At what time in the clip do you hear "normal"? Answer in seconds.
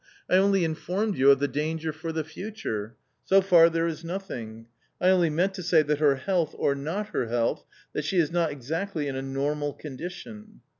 9.21-9.73